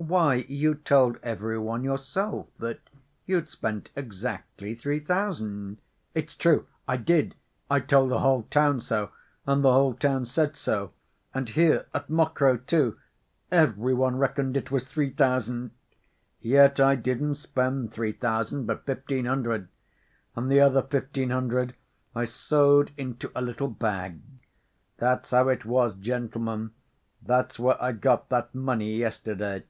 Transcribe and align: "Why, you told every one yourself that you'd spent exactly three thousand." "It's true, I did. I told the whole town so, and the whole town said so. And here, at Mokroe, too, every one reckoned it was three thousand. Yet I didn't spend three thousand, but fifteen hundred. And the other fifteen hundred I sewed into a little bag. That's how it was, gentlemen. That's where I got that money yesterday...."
"Why, 0.00 0.46
you 0.48 0.76
told 0.76 1.18
every 1.24 1.58
one 1.58 1.82
yourself 1.82 2.46
that 2.60 2.88
you'd 3.26 3.48
spent 3.48 3.90
exactly 3.96 4.76
three 4.76 5.00
thousand." 5.00 5.78
"It's 6.14 6.36
true, 6.36 6.68
I 6.86 6.96
did. 6.96 7.34
I 7.68 7.80
told 7.80 8.12
the 8.12 8.20
whole 8.20 8.44
town 8.44 8.80
so, 8.80 9.10
and 9.44 9.64
the 9.64 9.72
whole 9.72 9.94
town 9.94 10.24
said 10.26 10.54
so. 10.54 10.92
And 11.34 11.48
here, 11.48 11.86
at 11.92 12.08
Mokroe, 12.08 12.58
too, 12.58 12.96
every 13.50 13.92
one 13.92 14.16
reckoned 14.18 14.56
it 14.56 14.70
was 14.70 14.84
three 14.84 15.10
thousand. 15.10 15.72
Yet 16.40 16.78
I 16.78 16.94
didn't 16.94 17.34
spend 17.34 17.92
three 17.92 18.12
thousand, 18.12 18.66
but 18.66 18.86
fifteen 18.86 19.24
hundred. 19.24 19.66
And 20.36 20.48
the 20.50 20.60
other 20.60 20.80
fifteen 20.82 21.30
hundred 21.30 21.74
I 22.14 22.24
sewed 22.24 22.92
into 22.96 23.32
a 23.34 23.42
little 23.42 23.68
bag. 23.68 24.20
That's 24.98 25.32
how 25.32 25.48
it 25.48 25.64
was, 25.64 25.94
gentlemen. 25.94 26.70
That's 27.20 27.58
where 27.58 27.82
I 27.82 27.90
got 27.92 28.28
that 28.28 28.54
money 28.54 28.94
yesterday...." 28.94 29.64